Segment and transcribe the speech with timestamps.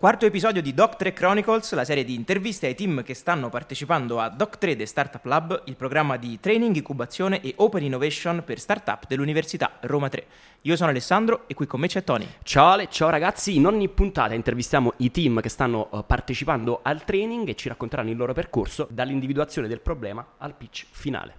[0.00, 4.34] Quarto episodio di Doc3 Chronicles, la serie di interviste ai team che stanno partecipando a
[4.34, 9.72] Doc3 The Startup Lab, il programma di training, incubazione e open innovation per startup dell'Università
[9.80, 10.24] Roma 3.
[10.62, 12.26] Io sono Alessandro e qui con me c'è Tony.
[12.44, 17.04] Ciao Ale, ciao ragazzi, in ogni puntata intervistiamo i team che stanno uh, partecipando al
[17.04, 21.34] training e ci racconteranno il loro percorso dall'individuazione del problema al pitch finale.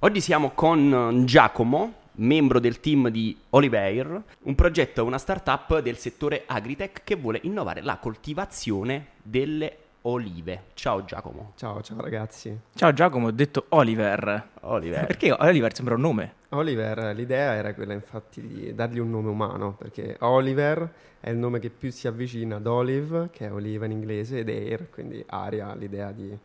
[0.00, 6.44] Oggi siamo con Giacomo, membro del team di Oliveir, un progetto, una startup del settore
[6.46, 10.66] agritech che vuole innovare la coltivazione delle olive.
[10.74, 11.54] Ciao Giacomo.
[11.56, 12.56] Ciao, ciao ragazzi.
[12.76, 14.50] Ciao Giacomo, ho detto Oliver.
[14.60, 15.04] Oliver.
[15.04, 16.32] Perché Oliver sembra un nome?
[16.50, 21.58] Oliver, l'idea era quella infatti di dargli un nome umano, perché Oliver è il nome
[21.58, 25.74] che più si avvicina ad olive, che è oliva in inglese, ed air, quindi aria,
[25.74, 26.38] l'idea di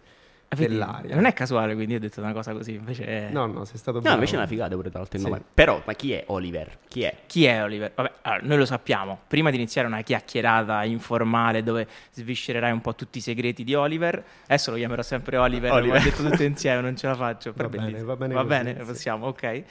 [0.49, 1.15] dell'aria.
[1.15, 2.73] Non è casuale, quindi ho detto una cosa così.
[2.73, 3.29] Invece è...
[3.31, 4.15] No, no, sei stato No, bravo.
[4.17, 5.29] invece è una figata pure tra l'altro il Sì.
[5.29, 5.43] nome.
[5.53, 6.77] Però, ma chi è Oliver?
[6.87, 7.15] Chi è?
[7.25, 7.91] Chi è Oliver?
[7.95, 9.19] Vabbè, allora, noi lo sappiamo.
[9.27, 14.23] Prima di iniziare una chiacchierata informale dove sviscererai un po' tutti i segreti di Oliver,
[14.45, 15.99] adesso lo chiamerò sempre Oliver, Oliver.
[15.99, 17.53] ho detto tutto insieme, non ce la faccio.
[17.53, 18.85] però Va bene, va bene Va così, bene, sì.
[18.85, 19.63] possiamo, ok.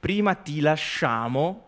[0.00, 1.64] Prima ti lasciamo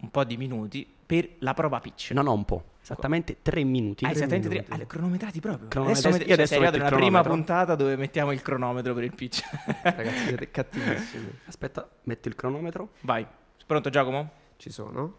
[0.00, 2.10] un po' di minuti per la prova pitch.
[2.12, 2.64] No, no, un po'.
[2.92, 4.04] Esattamente tre minuti.
[4.04, 4.58] Ah, tre esattamente tre.
[4.62, 4.82] minuti.
[4.82, 5.68] Ah, cronometrati proprio.
[5.68, 6.06] Cronometrati.
[6.06, 9.42] Adesso, Io cioè, adesso sei arrivato prima puntata dove mettiamo il cronometro per il pitch.
[9.82, 11.30] Ragazzi, siete cattivissimi.
[11.46, 12.90] Aspetta, metto il cronometro.
[13.00, 13.26] Vai.
[13.66, 14.30] Pronto Giacomo?
[14.56, 15.14] Ci sono?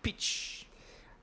[0.00, 0.66] Pitch.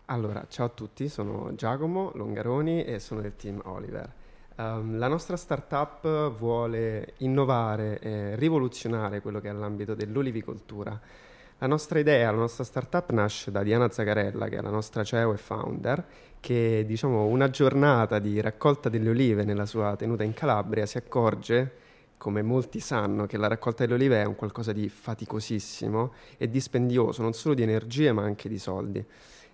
[0.05, 4.11] Allora, ciao a tutti, sono Giacomo Longaroni e sono del team Oliver.
[4.55, 10.99] Um, la nostra startup vuole innovare e rivoluzionare quello che è l'ambito dell'olivicoltura.
[11.59, 15.33] La nostra idea, la nostra startup nasce da Diana Zagarella, che è la nostra CEO
[15.33, 16.05] e founder,
[16.39, 21.85] che diciamo una giornata di raccolta delle olive nella sua tenuta in Calabria si accorge,
[22.17, 27.23] come molti sanno, che la raccolta delle olive è un qualcosa di faticosissimo e dispendioso,
[27.23, 29.05] non solo di energie ma anche di soldi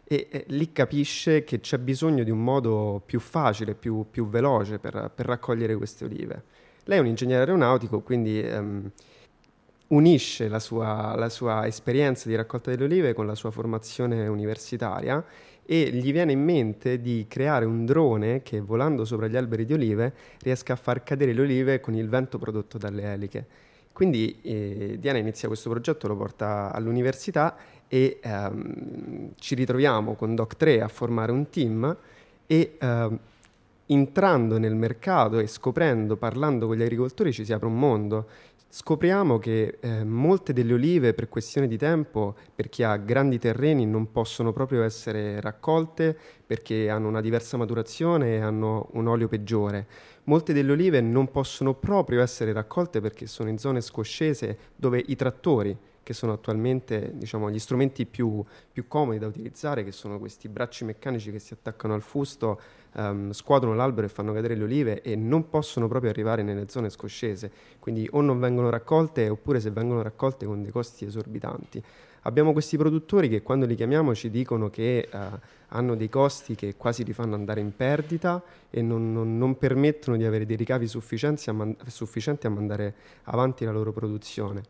[0.06, 4.78] e eh, lì capisce che c'è bisogno di un modo più facile, più, più veloce
[4.80, 6.44] per, per raccogliere queste olive.
[6.86, 8.92] Lei è un ingegnere aeronautico, quindi ehm,
[9.88, 15.24] unisce la sua, la sua esperienza di raccolta delle olive con la sua formazione universitaria
[15.66, 19.74] e gli viene in mente di creare un drone che volando sopra gli alberi di
[19.74, 23.46] olive riesca a far cadere le olive con il vento prodotto dalle eliche.
[23.94, 27.56] Quindi eh, Diana inizia questo progetto, lo porta all'università
[27.88, 31.96] e ehm, ci ritroviamo con Doc3 a formare un team
[32.48, 33.20] e ehm,
[33.86, 38.28] entrando nel mercato e scoprendo, parlando con gli agricoltori ci si apre un mondo.
[38.76, 43.86] Scopriamo che eh, molte delle olive per questione di tempo, per chi ha grandi terreni,
[43.86, 49.86] non possono proprio essere raccolte perché hanno una diversa maturazione e hanno un olio peggiore.
[50.24, 55.16] Molte delle olive non possono proprio essere raccolte perché sono in zone scoscese dove i
[55.16, 60.50] trattori, che sono attualmente diciamo, gli strumenti più, più comodi da utilizzare, che sono questi
[60.50, 62.60] bracci meccanici che si attaccano al fusto,
[62.96, 66.90] ehm, scuotono l'albero e fanno cadere le olive e non possono proprio arrivare nelle zone
[66.90, 71.84] scoscese, quindi o non vengono raccolte oppure se vengono raccolte con dei costi esorbitanti.
[72.26, 75.20] Abbiamo questi produttori che quando li chiamiamo ci dicono che eh,
[75.70, 80.16] hanno dei costi che quasi li fanno andare in perdita e non, non- non permettono
[80.16, 84.62] di avere dei ricavi a, man- sufficienti a mandare avanti la loro produzione.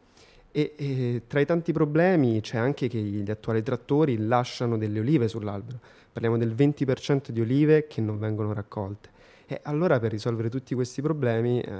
[0.56, 5.28] E, e tra i tanti problemi c'è anche che gli attuali trattori lasciano delle olive
[5.28, 5.80] sull'albero.
[6.12, 9.09] Parliamo del 20% di olive che non vengono raccolte.
[9.47, 11.72] E allora per risolvere tutti questi problemi, eh,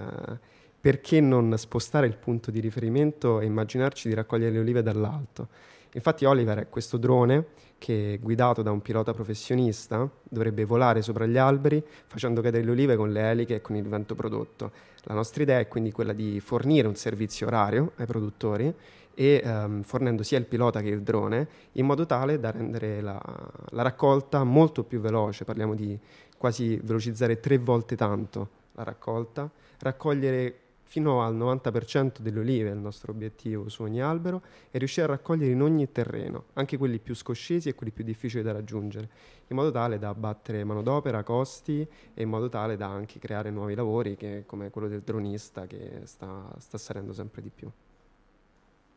[0.82, 5.50] perché non spostare il punto di riferimento e immaginarci di raccogliere le olive dall'alto?
[5.94, 7.46] Infatti Oliver è questo drone
[7.78, 12.96] che guidato da un pilota professionista dovrebbe volare sopra gli alberi facendo cadere le olive
[12.96, 14.72] con le eliche e con il vento prodotto.
[15.04, 18.74] La nostra idea è quindi quella di fornire un servizio orario ai produttori
[19.14, 23.22] e ehm, fornendo sia il pilota che il drone in modo tale da rendere la,
[23.70, 26.00] la raccolta molto più veloce, parliamo di
[26.38, 29.50] quasi velocizzare tre volte tanto la raccolta,
[29.80, 35.06] raccogliere fino al 90% delle olive è il nostro obiettivo su ogni albero e riuscire
[35.06, 39.09] a raccogliere in ogni terreno, anche quelli più scoscesi e quelli più difficili da raggiungere,
[39.47, 43.75] in modo tale da abbattere manodopera, costi e in modo tale da anche creare nuovi
[43.75, 47.69] lavori che- come quello del dronista che sta, sta salendo sempre di più.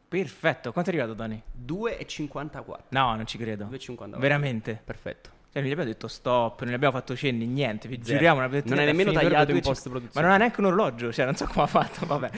[0.08, 0.70] Perfetto.
[0.72, 1.42] Quanto è arrivato, Tony?
[1.52, 2.84] 2,54.
[2.90, 3.64] No, non ci credo.
[3.64, 4.18] 2,54.
[4.18, 4.80] Veramente.
[4.84, 5.30] Perfetto.
[5.56, 8.40] Cioè, non gli abbiamo detto stop, non gli abbiamo fatto cenni, niente, vi giuriamo.
[8.40, 10.12] Non, non è nemmeno tagliato in post produzione.
[10.12, 12.30] Ma non ha neanche un orologio, cioè non so come ha fatto, vabbè.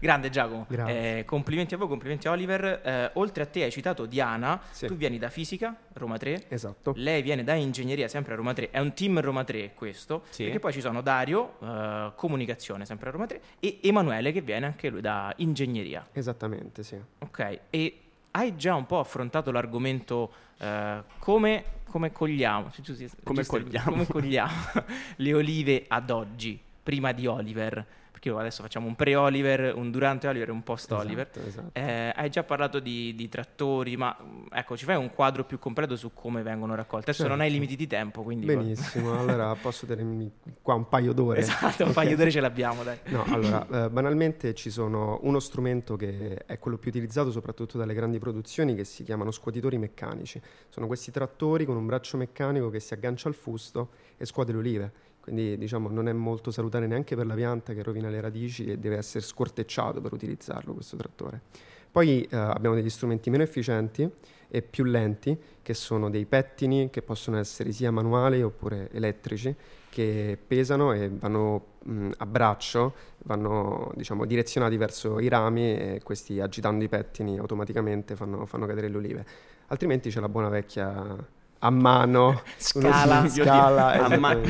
[0.00, 0.66] Grande Giacomo.
[0.86, 2.80] Eh, complimenti a voi, complimenti a Oliver.
[2.82, 4.86] Eh, oltre a te hai citato Diana, sì.
[4.86, 6.44] tu vieni da fisica, Roma 3.
[6.48, 6.94] Esatto.
[6.96, 8.70] Lei viene da ingegneria, sempre a Roma 3.
[8.70, 10.22] È un team Roma 3 questo.
[10.30, 10.44] Sì.
[10.44, 14.64] Perché poi ci sono Dario, eh, comunicazione, sempre a Roma 3, e Emanuele che viene
[14.64, 16.08] anche lui da ingegneria.
[16.10, 16.98] Esattamente, sì.
[17.18, 18.01] Ok, e
[18.32, 20.66] hai già un po' affrontato l'argomento uh,
[21.18, 22.70] come, come, cogliamo,
[23.24, 24.84] come cogliamo, come cogliamo
[25.16, 27.86] le olive ad oggi, prima di Oliver
[28.22, 31.28] perché adesso facciamo un pre-Oliver, un durante Oliver e un post-Oliver.
[31.28, 31.70] Esatto, esatto.
[31.72, 34.16] Eh, hai già parlato di, di, trattori, ma
[34.52, 37.10] ecco, ci fai un quadro più completo su come vengono raccolti.
[37.10, 37.32] Adesso certo.
[37.32, 37.64] non hai certo.
[37.64, 38.46] limiti di tempo, quindi...
[38.46, 40.30] Benissimo, allora posso tenermi
[40.62, 41.40] qua un paio d'ore.
[41.40, 42.98] Esatto, un paio d'ore ce l'abbiamo, dai.
[43.06, 47.94] No, allora, eh, banalmente ci sono uno strumento che è quello più utilizzato soprattutto dalle
[47.94, 50.40] grandi produzioni che si chiamano scuotitori meccanici.
[50.68, 54.58] Sono questi trattori con un braccio meccanico che si aggancia al fusto e scuote le
[54.58, 54.92] olive
[55.22, 58.76] quindi diciamo non è molto salutare neanche per la pianta che rovina le radici e
[58.76, 61.40] deve essere scortecciato per utilizzarlo questo trattore.
[61.92, 64.10] Poi eh, abbiamo degli strumenti meno efficienti
[64.48, 69.54] e più lenti che sono dei pettini che possono essere sia manuali oppure elettrici
[69.88, 76.40] che pesano e vanno mh, a braccio, vanno diciamo, direzionati verso i rami e questi
[76.40, 79.26] agitando i pettini automaticamente fanno, fanno cadere le olive.
[79.68, 81.16] Altrimenti c'è la buona vecchia
[81.64, 84.42] a mano, scala, scala a mano.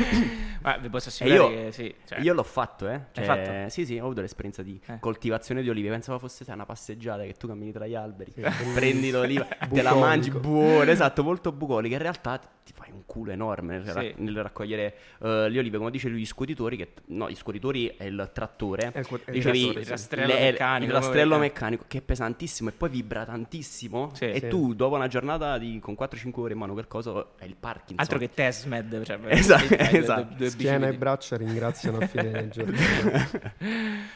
[0.62, 1.94] Ma vi posso assicurare io, che sì.
[2.06, 2.20] Cioè.
[2.20, 3.00] Io l'ho fatto, eh.
[3.12, 3.68] Cioè, fatto?
[3.68, 4.98] Sì, sì, ho avuto l'esperienza di eh.
[4.98, 5.90] coltivazione di olive.
[5.90, 8.42] Pensavo fosse sai, una passeggiata che tu cammini tra gli alberi, sì,
[8.74, 11.96] prendi l'oliva, te la mangi buona, esatto, molto bucolica.
[11.96, 13.92] In realtà ti fai un culo enorme nel, sì.
[13.92, 17.94] ra- nel raccogliere uh, le olive, come dice lui, gli scuotitori, che no, gli scuotitori
[17.96, 21.98] è il trattore, è il, il, Dicevi, il rastrello, le, meccanico, il rastrello meccanico, che
[21.98, 24.10] è pesantissimo e poi vibra tantissimo.
[24.14, 24.48] Sì, e sì.
[24.48, 27.98] tu, dopo una giornata di, con 4-5 ore in mano quel coso, è il Parkinson.
[27.98, 30.34] Altro che Tesmed, cioè, esatto, esatto.
[30.36, 32.76] Due, e braccia ringraziano a fine del giorno.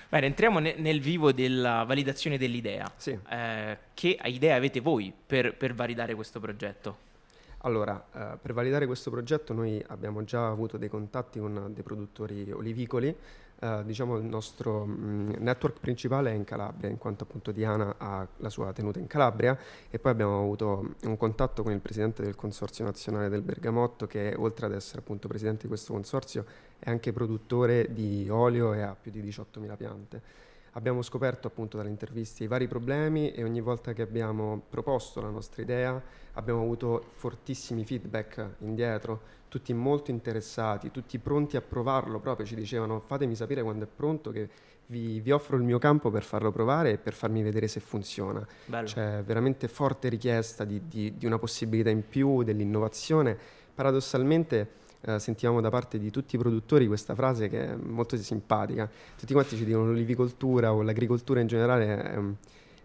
[0.08, 2.90] Bene, entriamo ne- nel vivo della validazione dell'idea.
[2.96, 3.18] Sì.
[3.28, 7.05] Eh, che idea avete voi per, per validare questo progetto?
[7.66, 12.48] Allora, eh, per validare questo progetto noi abbiamo già avuto dei contatti con dei produttori
[12.52, 13.14] olivicoli.
[13.58, 17.96] Eh, diciamo il nostro mh, mm, network principale è in Calabria, in quanto appunto Diana
[17.98, 19.58] ha la sua tenuta in Calabria
[19.90, 24.34] e poi abbiamo avuto un contatto con il presidente del Consorzio Nazionale del Bergamotto che
[24.38, 26.44] oltre ad essere appunto presidente di questo consorzio
[26.78, 30.22] è anche produttore di olio e ha più di 18.000 piante
[30.76, 35.30] abbiamo scoperto appunto dalle interviste i vari problemi e ogni volta che abbiamo proposto la
[35.30, 36.00] nostra idea
[36.34, 43.00] abbiamo avuto fortissimi feedback indietro, tutti molto interessati, tutti pronti a provarlo proprio, ci dicevano
[43.00, 44.48] fatemi sapere quando è pronto che
[44.88, 48.46] vi, vi offro il mio campo per farlo provare e per farmi vedere se funziona.
[48.66, 48.86] Bello.
[48.86, 53.36] C'è veramente forte richiesta di, di, di una possibilità in più, dell'innovazione.
[53.74, 58.90] Paradossalmente eh, sentivamo da parte di tutti i produttori questa frase che è molto simpatica.
[59.16, 62.18] Tutti quanti ci dicono l'olivicoltura o l'agricoltura in generale è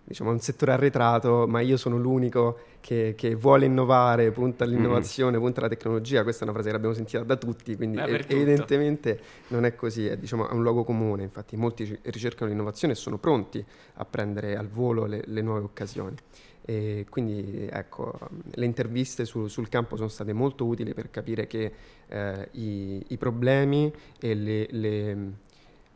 [0.03, 5.41] diciamo, un settore arretrato, ma io sono l'unico che, che vuole innovare, punta all'innovazione, mm.
[5.41, 6.23] punta alla tecnologia.
[6.23, 10.07] Questa è una frase che l'abbiamo sentita da tutti, quindi Beh, evidentemente non è così,
[10.07, 11.23] è, diciamo, è, un luogo comune.
[11.23, 13.63] Infatti molti ricercano l'innovazione e sono pronti
[13.95, 16.15] a prendere al volo le, le nuove occasioni.
[16.63, 18.17] E quindi ecco,
[18.51, 21.71] le interviste su, sul campo sono state molto utili per capire che
[22.07, 25.17] eh, i, i, problemi e le, le,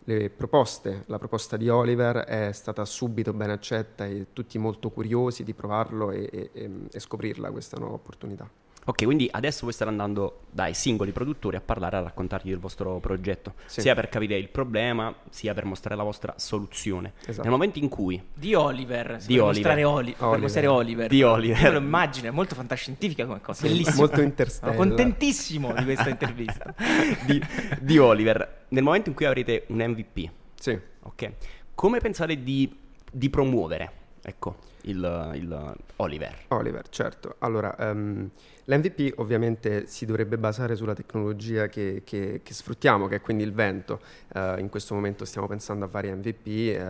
[0.06, 5.44] le, proposte, la proposta di Oliver è stata subito ben accetta e tutti molto curiosi
[5.44, 8.50] di provarlo e, e, e scoprirla questa nuova opportunità.
[8.88, 13.00] Ok, quindi adesso voi state andando dai singoli produttori a parlare, a raccontargli del vostro
[13.00, 13.82] progetto, sì.
[13.82, 17.14] sia per capire il problema, sia per mostrare la vostra soluzione.
[17.26, 17.42] Esatto.
[17.42, 18.24] Nel momento in cui...
[18.32, 19.72] Di Oliver, di Oliver.
[19.72, 20.30] Oli- Oliver.
[20.30, 21.10] per mostrare Oliver.
[21.10, 21.64] Di Oliver.
[21.64, 23.98] Io lo immagino, è molto fantascientifica come cosa, bellissimo.
[23.98, 24.76] Molto interstellar.
[24.76, 26.76] Sono contentissimo di questa intervista.
[27.26, 27.42] di,
[27.80, 30.30] di Oliver, nel momento in cui avrete un MVP,
[30.60, 30.80] sì.
[31.02, 31.32] ok,
[31.74, 32.72] come pensate di,
[33.12, 36.36] di promuovere, ecco, il, il Oliver?
[36.50, 37.36] Oliver, certo.
[37.40, 37.76] Allora...
[37.80, 38.30] Um,
[38.68, 43.54] L'MVP ovviamente si dovrebbe basare sulla tecnologia che, che, che sfruttiamo, che è quindi il
[43.54, 44.00] vento.
[44.34, 46.84] Uh, in questo momento stiamo pensando a vari MVP, uh, eh,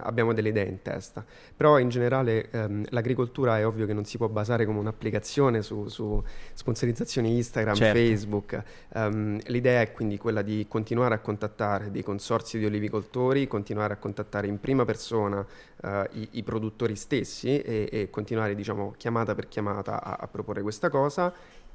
[0.00, 1.22] abbiamo delle idee in testa.
[1.54, 5.88] Però in generale um, l'agricoltura è ovvio che non si può basare come un'applicazione su,
[5.88, 6.22] su
[6.54, 7.98] sponsorizzazioni Instagram, certo.
[7.98, 8.62] Facebook.
[8.94, 13.96] Um, l'idea è quindi quella di continuare a contattare dei consorzi di olivicoltori, continuare a
[13.96, 15.38] contattare in prima persona
[15.82, 20.62] uh, i, i, produttori stessi e, e continuare diciamo, chiamata per chiamata a, a proporre
[20.62, 21.32] questa cosa cosa.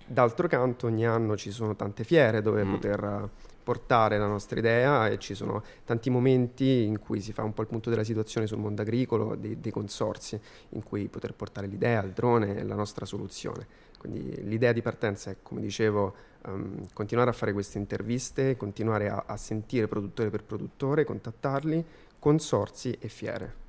[0.07, 2.71] D'altro canto ogni anno ci sono tante fiere dove mm.
[2.71, 3.29] poter,
[3.63, 7.63] portare la nostra idea e ci sono tanti momenti in cui si fa un po'
[7.63, 12.03] il punto della situazione sul mondo agricolo, dei, dei consorsi, in cui poter portare l'idea,
[12.03, 13.65] il drone e la nostra soluzione.
[13.97, 19.23] Quindi l'idea di partenza è, come dicevo, um, continuare a fare queste interviste, continuare a,
[19.25, 21.83] a sentire produttore per produttore, contattarli,
[22.19, 23.64] consorsi e fiere.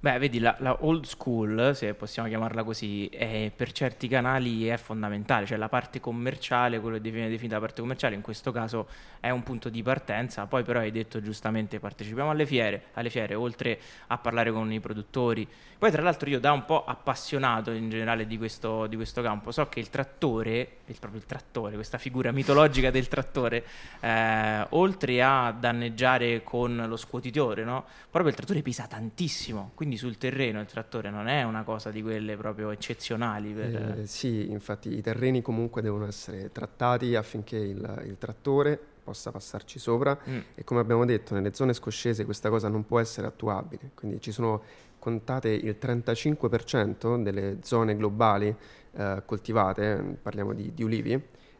[0.00, 4.76] Beh, vedi, la, la, old school, se possiamo chiamarla così, è, per certi canali è
[4.76, 8.86] fondamentale, cioè la parte commerciale, quello che viene definita la parte commerciale, in questo caso
[9.18, 13.34] è un punto di partenza, poi però hai detto giustamente partecipiamo alle fiere, alle fiere
[13.34, 15.48] oltre a parlare con i produttori.
[15.78, 19.50] Poi tra l'altro io da un po' appassionato in generale di questo, di questo campo,
[19.50, 23.64] so che il trattore, il, proprio il trattore, questa figura mitologica del trattore,
[24.00, 27.84] eh, oltre a danneggiare con lo scuotitore, no?
[28.10, 31.90] proprio il trattore pesa tantissimo, quindi quindi sul terreno il trattore non è una cosa
[31.90, 33.52] di quelle proprio eccezionali.
[33.52, 33.98] Per...
[34.00, 39.78] Eh, sì, infatti i terreni comunque devono essere trattati affinché il, il trattore possa passarci
[39.78, 40.38] sopra mm.
[40.54, 44.30] e come abbiamo detto nelle zone scoscese questa cosa non può essere attuabile, quindi ci
[44.30, 44.62] sono
[44.98, 48.54] contate il 35% delle zone globali
[48.92, 51.18] eh, coltivate, parliamo di, di ulivi,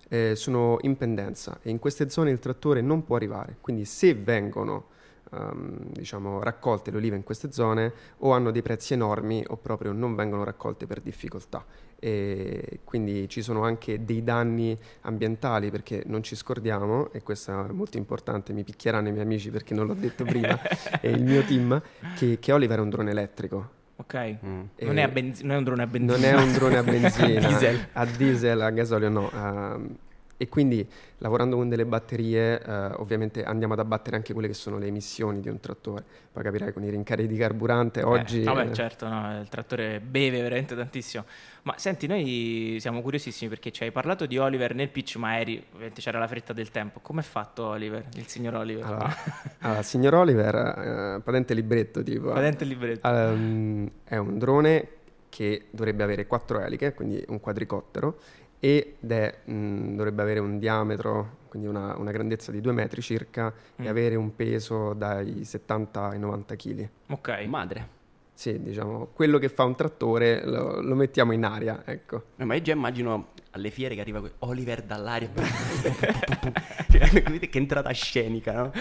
[0.08, 4.12] eh, sono in pendenza e in queste zone il trattore non può arrivare, quindi se
[4.12, 4.96] vengono
[5.30, 9.92] um, diciamo, raccolte le olive in queste zone o hanno dei prezzi enormi o proprio
[9.92, 11.64] non vengono raccolte per difficoltà.
[12.00, 17.72] E quindi ci sono anche dei danni ambientali perché non ci scordiamo, e questo è
[17.72, 20.58] molto importante, mi picchieranno i miei amici perché non l'ho detto prima,
[21.00, 21.80] e il mio team,
[22.14, 23.76] che, che Oliver è un drone elettrico.
[24.00, 24.60] Ok, mm.
[24.82, 26.30] non, è benzi- non, è un drone a benzina.
[26.30, 27.88] Non è un drone a benzina, a diesel.
[27.92, 29.30] a diesel, a gasolio no.
[29.32, 29.96] Uh,
[30.40, 34.78] e quindi lavorando con delle batterie eh, ovviamente andiamo ad abbattere anche quelle che sono
[34.78, 36.04] le emissioni di un trattore.
[36.32, 38.42] Poi capirai con i rincari di carburante oggi...
[38.42, 41.24] Eh, vabbè, certo, no, il trattore beve veramente tantissimo.
[41.62, 45.62] Ma senti, noi siamo curiosissimi perché ci hai parlato di Oliver nel pitch, ma eri,
[45.72, 47.00] ovviamente c'era la fretta del tempo.
[47.00, 48.84] Come è fatto Oliver, il signor Oliver?
[48.84, 49.16] Allora,
[49.58, 52.30] allora signor Oliver, eh, patente libretto tipo.
[52.30, 53.08] Patente libretto.
[53.08, 54.88] Um, è un drone
[55.28, 58.18] che dovrebbe avere quattro eliche, quindi un quadricottero,
[58.60, 63.52] ed è, mh, dovrebbe avere un diametro, quindi una, una, grandezza di 2 metri circa
[63.52, 63.84] mm.
[63.84, 66.88] e avere un peso dai 70 ai 90 kg.
[67.08, 67.44] Ok.
[67.46, 67.96] Madre.
[68.38, 72.22] Sì, diciamo, quello che fa un trattore lo, lo mettiamo in aria, ecco.
[72.36, 75.28] No, ma io già immagino alle fiere che arriva Oliver dall'aria.
[76.88, 78.72] che entrata scenica, no?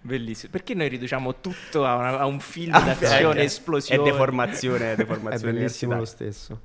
[0.00, 0.50] Bellissimo.
[0.50, 4.08] Perché noi riduciamo tutto a, una, a un film ah, d'azione, esplosione?
[4.08, 5.52] E deformazione, deformazione.
[5.52, 6.60] È bellissimo lo stesso.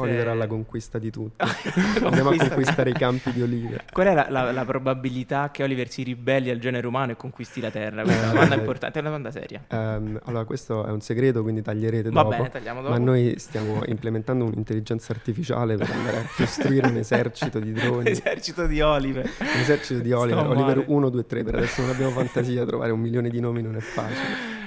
[0.00, 1.44] Oliver alla conquista di tutto.
[2.02, 3.84] Andiamo a conquistare i campi di olive.
[3.92, 7.60] Qual è la, la, la, probabilità che Oliver si ribelli al genere umano e conquisti
[7.60, 8.02] la Terra?
[8.02, 9.64] Questa è una domanda importante, è una domanda seria.
[9.68, 12.36] Um, allora, questo è un segreto, quindi taglierete Va dopo.
[12.36, 12.92] bene, tagliamo dopo.
[12.92, 18.10] Ma noi stiamo implementando un'intelligenza artificiale per andare a costruire un esercito di droni.
[18.10, 19.24] esercito di Oliver.
[19.24, 20.44] Un esercito di Oliver.
[20.44, 21.44] Sto Oliver 1, 2, 3.
[21.44, 24.57] Per adesso non abbiamo fantasia, trovare un milione di nomi non è facile.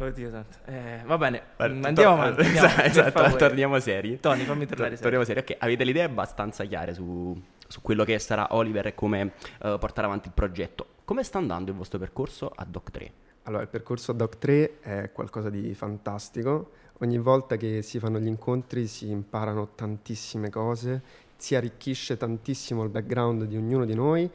[0.00, 0.56] Oddio santo.
[0.64, 2.40] Eh, va bene, Guarda, andiamo to- avanti.
[2.46, 4.18] Andiamo, esatto, torniamo seri.
[4.18, 5.40] Tony, fammi tornare to- Torniamo seri.
[5.40, 7.38] Ok, avete le idee abbastanza chiare su,
[7.68, 10.86] su quello che sarà Oliver e come uh, portare avanti il progetto.
[11.04, 13.12] Come sta andando il vostro percorso a Doc 3?
[13.42, 16.70] Allora, il percorso a Doc 3 è qualcosa di fantastico.
[17.00, 21.02] Ogni volta che si fanno gli incontri si imparano tantissime cose,
[21.36, 24.30] si arricchisce tantissimo il background di ognuno di noi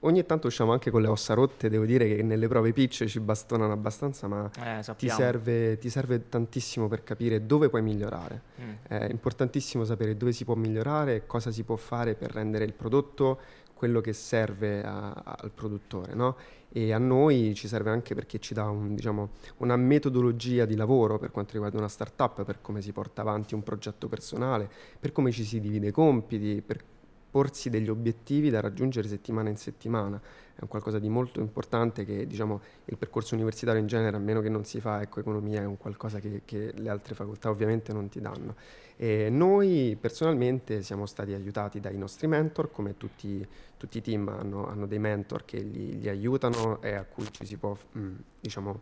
[0.00, 3.20] ogni tanto usciamo anche con le ossa rotte, devo dire che nelle prove pitch ci
[3.20, 8.42] bastonano abbastanza, ma eh, ti, serve, ti, serve, tantissimo per capire dove puoi migliorare.
[8.60, 8.72] Mm.
[8.86, 13.40] È importantissimo sapere dove si può migliorare cosa si può fare per rendere il prodotto
[13.80, 16.12] quello che serve a, al produttore.
[16.12, 16.36] No?
[16.70, 21.18] E a noi ci serve anche perché ci dà un, diciamo, una metodologia di lavoro
[21.18, 24.68] per quanto riguarda una startup, per come si porta avanti un progetto personale,
[25.00, 26.84] per come ci si divide i compiti, per
[27.30, 30.20] porsi degli obiettivi da raggiungere settimana in settimana.
[30.54, 34.40] È un qualcosa di molto importante che diciamo, il percorso universitario in genere, a meno
[34.40, 37.92] che non si fa ecco, economia, è un qualcosa che, che, le altre facoltà ovviamente
[37.92, 38.56] non ti danno.
[38.96, 43.46] E noi personalmente siamo stati aiutati dai nostri mentor, come tutti,
[43.76, 47.46] tutti i team hanno, hanno, dei mentor che li, li, aiutano e a cui ci
[47.46, 48.08] si può mh,
[48.40, 48.80] diciamo,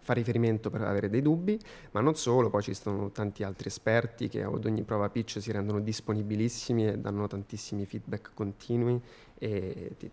[0.00, 1.58] fa riferimento per avere dei dubbi,
[1.92, 5.52] ma non solo, poi ci sono tanti altri esperti che ad ogni prova pitch si
[5.52, 9.00] rendono disponibilissimi e danno tantissimi feedback continui
[9.38, 10.10] e ti,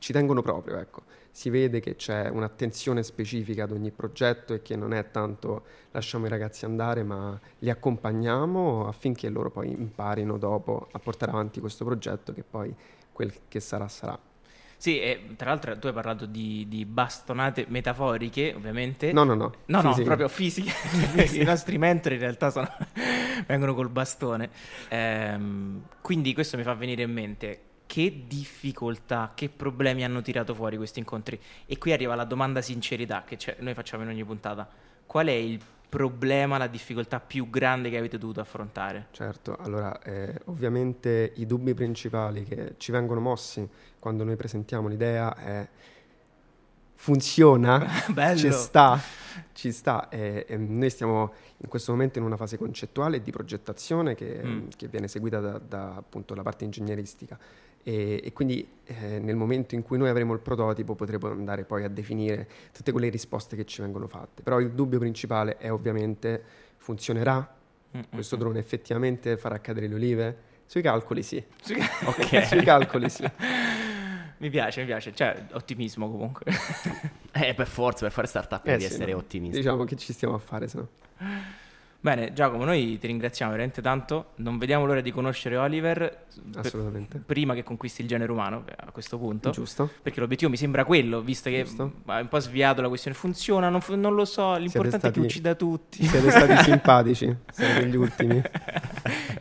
[0.00, 1.02] ci tengono proprio, ecco.
[1.30, 6.26] Si vede che c'è un'attenzione specifica ad ogni progetto e che non è tanto lasciamo
[6.26, 11.84] i ragazzi andare, ma li accompagniamo affinché loro poi imparino dopo a portare avanti questo
[11.84, 12.74] progetto che poi
[13.12, 14.29] quel che sarà sarà.
[14.80, 19.12] Sì, e tra l'altro tu hai parlato di, di bastonate metaforiche, ovviamente.
[19.12, 19.52] No, no, no.
[19.66, 20.72] No, no, proprio fisiche.
[21.38, 22.66] I nostri mentori in realtà sono
[23.46, 24.48] vengono col bastone.
[24.88, 30.78] Ehm, quindi questo mi fa venire in mente che difficoltà, che problemi hanno tirato fuori
[30.78, 31.38] questi incontri?
[31.66, 34.66] E qui arriva la domanda sincerità che noi facciamo in ogni puntata.
[35.04, 35.60] Qual è il
[35.90, 39.08] problema, la difficoltà più grande che avete dovuto affrontare?
[39.10, 43.68] Certo, allora eh, ovviamente i dubbi principali che ci vengono mossi
[43.98, 45.68] quando noi presentiamo l'idea è
[46.94, 47.86] funziona,
[48.36, 48.98] ci sta,
[49.52, 50.08] ci sta.
[50.08, 54.68] E, e noi stiamo in questo momento in una fase concettuale di progettazione che, mm.
[54.76, 57.38] che viene seguita da, da appunto la parte ingegneristica
[57.82, 61.84] e, e quindi eh, nel momento in cui noi avremo il prototipo potremo andare poi
[61.84, 64.42] a definire tutte quelle risposte che ci vengono fatte.
[64.42, 66.42] Però il dubbio principale è ovviamente
[66.76, 67.56] funzionerà?
[67.96, 68.04] Mm-mm.
[68.10, 70.36] Questo drone effettivamente farà cadere le olive?
[70.66, 71.42] Sui calcoli sì.
[71.62, 72.44] Sui, cal- okay.
[72.44, 73.28] Sui calcoli sì.
[74.38, 76.44] mi piace, mi piace, cioè ottimismo comunque.
[77.32, 79.18] eh, per forza, per fare startup eh, devi sì, essere no.
[79.18, 79.56] ottimisti.
[79.56, 80.88] Diciamo che ci stiamo a fare, se no.
[82.02, 84.30] Bene, Giacomo, noi ti ringraziamo veramente tanto.
[84.36, 86.28] Non vediamo l'ora di conoscere Oliver.
[86.54, 87.18] Assolutamente.
[87.18, 89.50] Per, prima che conquisti il genere umano a questo punto.
[89.50, 89.90] Giusto.
[90.00, 91.66] Perché l'obiettivo mi sembra quello, visto che
[92.06, 93.14] hai un po' sviato la questione.
[93.14, 94.56] Funziona, non, fu- non lo so.
[94.56, 96.02] L'importante stati, è che uccida tutti.
[96.02, 97.36] Siete stati simpatici.
[97.52, 98.40] Siete gli ultimi.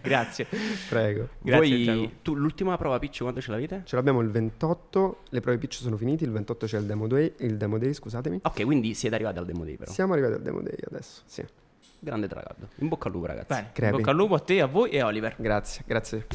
[0.01, 0.45] Grazie.
[0.89, 1.29] Prego.
[1.39, 3.83] Grazie, Voi, tu, l'ultima prova pitch quando ce l'avete?
[3.85, 5.19] Ce l'abbiamo il 28.
[5.29, 6.25] Le prove pitch sono finite.
[6.25, 7.35] Il 28 c'è il demo day.
[7.37, 8.41] Il demo day, scusatemi.
[8.43, 9.89] Ok, quindi siete arrivati al demo day, però.
[9.89, 11.45] Siamo arrivati al demo day adesso, sì.
[11.99, 12.69] Grande traguardo.
[12.77, 13.47] In bocca al lupo, ragazzi.
[13.53, 15.35] Bene, in bocca al lupo a te, a voi e a Oliver.
[15.37, 16.27] Grazie, grazie.